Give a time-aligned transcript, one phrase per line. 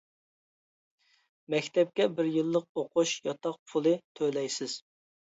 [1.53, 4.79] مەكتەپكە بىر يىللىق ئوقۇش، ياتاق پۇلى تۆلەيسىز.